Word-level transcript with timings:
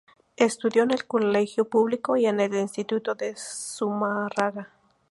Estudió 0.37 0.81
en 0.81 0.89
el 0.89 1.05
colegio 1.05 1.65
público 1.69 2.17
y 2.17 2.25
en 2.25 2.39
el 2.39 2.55
instituto 2.55 3.13
de 3.13 3.35
Zumárraga. 3.37 4.67